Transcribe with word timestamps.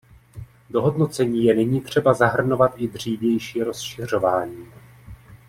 Do 0.69 0.81
hodnocení 0.81 1.43
je 1.45 1.55
nyní 1.55 1.81
třeba 1.81 2.13
zahrnovat 2.13 2.73
i 2.77 2.87
dřívější 2.87 3.63
rozšiřování. 3.63 4.65